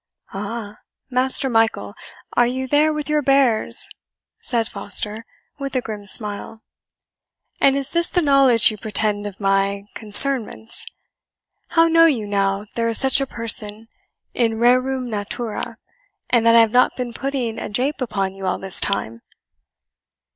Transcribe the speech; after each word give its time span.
"Aha! 0.33 0.77
Master 1.11 1.47
Michael, 1.47 1.93
are 2.33 2.47
you 2.47 2.67
there 2.67 2.91
with 2.91 3.07
your 3.07 3.21
bears?" 3.21 3.87
said 4.39 4.67
Foster, 4.67 5.27
with 5.59 5.75
a 5.75 5.81
grim 5.81 6.07
smile; 6.07 6.63
"and 7.59 7.77
is 7.77 7.91
this 7.91 8.09
the 8.09 8.23
knowledge 8.23 8.71
you 8.71 8.79
pretend 8.79 9.27
of 9.27 9.39
my 9.39 9.83
concernments? 9.93 10.87
How 11.67 11.87
know 11.87 12.07
you 12.07 12.25
now 12.25 12.65
there 12.73 12.87
is 12.87 12.97
such 12.97 13.21
a 13.21 13.27
person 13.27 13.89
IN 14.33 14.57
RERUM 14.57 15.07
NATURA, 15.07 15.77
and 16.31 16.47
that 16.47 16.55
I 16.55 16.61
have 16.61 16.71
not 16.71 16.95
been 16.95 17.13
putting 17.13 17.59
a 17.59 17.69
jape 17.69 18.01
upon 18.01 18.33
you 18.33 18.47
all 18.47 18.57
this 18.57 18.81
time?" 18.81 19.21